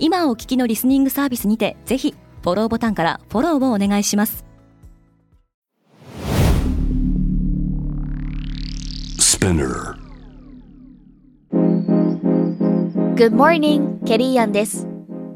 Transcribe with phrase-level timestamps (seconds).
[0.00, 4.44] 今お聞きのリスニングサービスにてぜひフォローボタンからフォローをお願いします。
[13.16, 14.86] Good morning, ケリーアンです。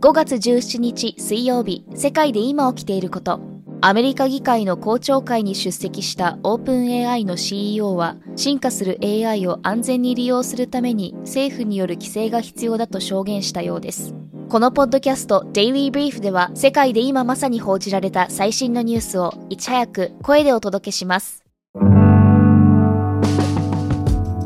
[0.01, 3.41] 5月17日水曜日世界で今起きていること。
[3.85, 14.15] アメリカ議会の公聴会に出席したオープン AI の CEO は進化する AI を安全に利用するために政府による規制が必要だと証言したようです
[14.53, 21.43] このポッドキャスト Daily Brief では世界で今まさに報じられた最新のニュースをいち早く声でお届けします。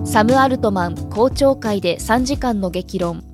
[0.04, 3.24] サム・アルトマン公聴会で3時間の激論。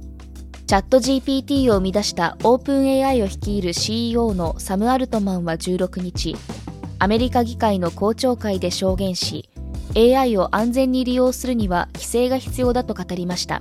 [0.66, 6.34] チャット GPT を生み出したオープン AI を率いる CEO のサム・アルトマンは16日
[6.98, 9.50] アメリカ議会の公聴会で証言し
[9.94, 13.60] AI を安全に利用するには規制が必要だと語りました。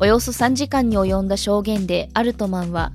[0.00, 2.92] およそ3時間に及んだ証言でアルトマンは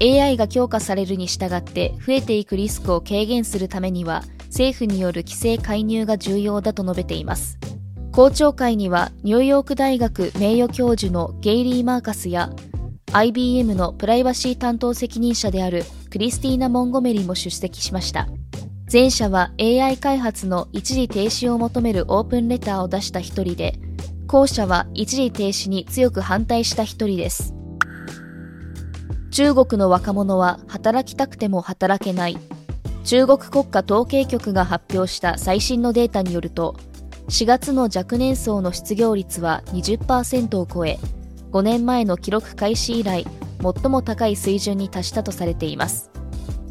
[0.00, 7.58] AI が強化されるに従って増えていくリスクを軽減するためには政府による規制介入が重要だと述べています。
[8.12, 12.50] 公聴会にはニューヨーク大学名誉教授のゲイリー・マーカスや
[13.12, 18.26] IBM のプライバシー担当責任者であるクリスティーナ・モンゴメリも出席しました。
[18.90, 23.78] 前者は AI 開発の一時停止を求めるオープンレターを出した一人で
[24.26, 27.54] 後者は一時停止に強く反対した一人です。
[29.30, 32.38] 中国の若者は働きたくても働けない。
[33.04, 36.74] 中国国家統計局が発表した最新のデータによると、
[37.28, 40.98] 4月の若年層の失業率は20%を超え、
[41.52, 43.24] 5年前の記録開始以来、
[43.62, 46.10] 最も高い水準に達したとされています。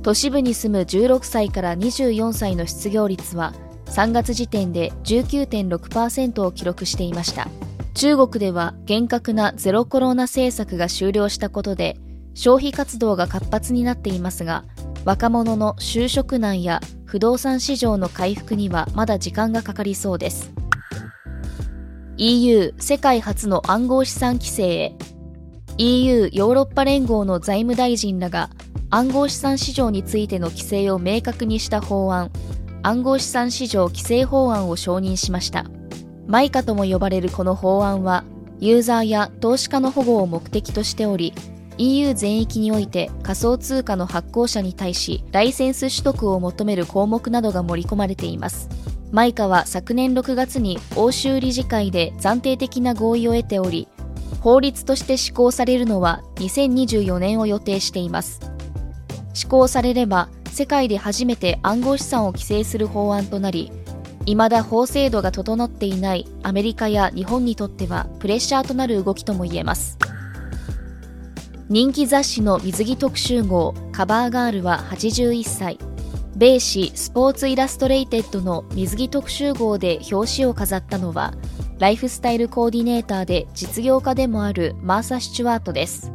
[0.02, 3.54] 都市部に住む16歳から24歳の失業率は
[3.88, 7.48] 3月時点で19.6%を記録していました。
[7.94, 11.98] 中国では厳格なゼロコロナ政策が終了したことで
[12.34, 14.66] 消費活動が活発になっていますが
[15.06, 20.52] 若者の就職難や不動産市場の回復にはまだ時間がかかりそうです。
[22.18, 24.96] EU 世界初の暗号資産規制へ。
[25.78, 28.50] EU ヨーロッパ連合の財務大臣らが
[28.90, 32.32] 暗号資産市場についての規制を明確にした法案。
[32.86, 35.66] 暗号資産市場規制法案を承認しました。
[36.28, 38.24] マイカとも呼ばれるこの法案は、
[38.60, 41.34] ユーザーや投資家の保護を目的としており、
[41.80, 48.70] EU 全域において仮想通貨の発行者に対し、ライセンス取得を求める項目などが盛り込まれています。
[49.12, 53.88] マイカは昨年6月に欧州理事会で暫定的な合意を得ており、
[54.42, 58.42] 法律として施行されるのは2024年を予定しています。
[59.34, 63.74] 施行されれば世界で初めて暗号資産を規制する法案となり
[64.26, 69.98] 未だ法制度が整っていないアメリカや日本にとってはプレッシャーとなる動きとも言えます。
[71.68, 75.78] 人気雑誌の水着特集号カバーガールは81歳。
[76.38, 81.34] 米紙スポーツイラストレイテッドの水着特集号で表紙を飾ったのは
[81.80, 86.15] ライフスタイルコーディネーターで実業家でもあるマーサ・シチュワートです。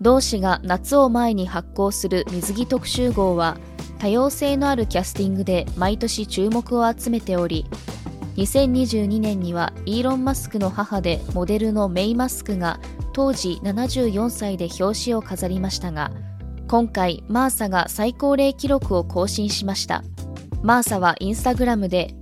[0.00, 3.56] 同氏が夏を前に発行する水着特集号は
[3.98, 7.66] 多様性のあるキャスティングで毎年注目を集めており
[8.36, 12.78] 2022年にはイーロン・マスクの母でモデルのメイ・マスクが
[13.12, 16.12] 当時74歳で表紙を飾りましたが
[16.68, 20.04] 今回マーサが最高齢記録を更新しました。
[20.62, 22.14] マーサはインスタグラムで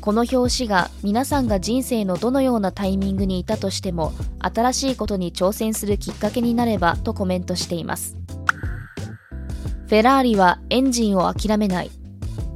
[0.00, 8.18] この表紙が皆さんが人生のどのようなタイミングにいたとしても新しいことに挑戦するきっかけになればとコメントしています
[9.88, 11.90] フェラーリはエンジンを諦めない。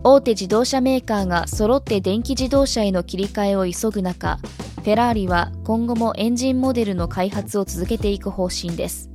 [0.04, 9.08] 大手自動車メーカーが揃って電気自動車への切り替えを急ぐ中、フェラーリは今後もエンジンモデルの開発を続けていく方針です。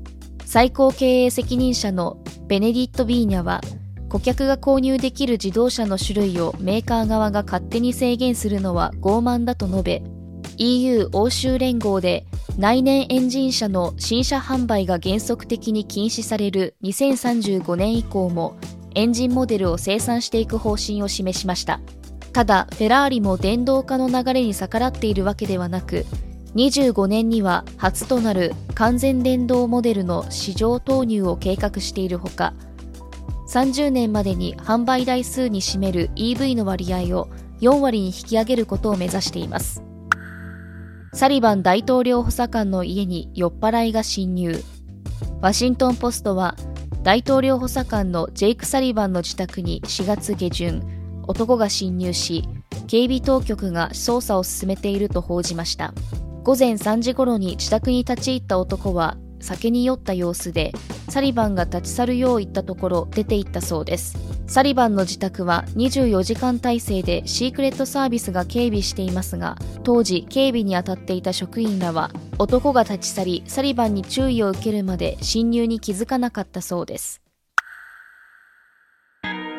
[0.45, 3.61] 最高経営責任者のベネディット・ビーニャは、
[4.09, 10.01] 顧客が購入できる自動車の種類をメーカー側が勝手に制限するのは傲慢だと述べ、
[10.57, 12.25] EU 欧州連合で
[12.57, 18.57] 内燃エンジン車の新車販売が原則的に禁止される2035年以降も
[18.95, 21.79] エンジンモデルを生産していく方針を示しました。
[22.33, 26.05] ただフェラーリも電動化の流れに逆らっているわけではなく
[26.55, 32.53] 25年には初となる完全電動モデルの市場投入を計画しているほか
[33.47, 37.29] 30年までに販売台数に占める EV の割合を
[37.61, 39.81] 4割に引き上げることを目指しています。
[41.13, 44.61] サリバン大統領補佐官の家に酔っ払いが侵入。
[45.41, 46.55] ワシントン・ポストは
[47.03, 50.83] 大統領補佐官のジェイク・サリバンの自宅に4月下旬
[51.27, 52.47] 男が侵入し
[52.87, 55.93] 警備当局が捜査を進めていると報じました。
[56.43, 60.73] 午前3時頃に自宅に立ち入った男は酒に酔った様子で
[61.09, 64.17] サリバンが立ち去るよう言ったところ出て行ったそうです
[64.47, 77.21] サリバンの自宅は24時間体制でシークレットサービスが警備していますが当時警備に当たっていた職員らは男が立ち去りサリバンに注意を受けるまで侵入に気づかなかったそうです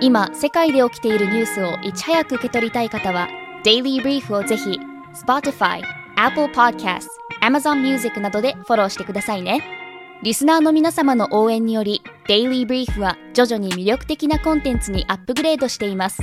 [0.00, 3.28] 今世界で起きているニュースをいち早く受け取りたい方は
[3.64, 4.78] 「Daily Brief」をぜひ
[5.26, 5.82] Spotify
[6.20, 7.06] Apple Podcast、
[7.40, 9.77] Amazon Music などでフォローしてくださいね。
[10.22, 16.22] リスナーの皆様の応援により、Daily Brief は徐々に魅力的なコンテンツにアップグレードしています。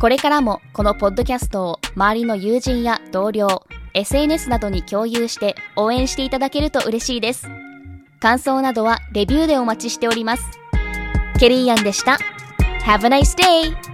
[0.00, 7.48] これからもこのポッドキャストを周りの友人や同僚、SNS などに共有して応援していただけると嬉しいです。
[8.20, 10.44] 感想などはレビューでお待ちしております。
[11.40, 12.18] ケリーアンでした。
[12.86, 13.93] Have a nice day!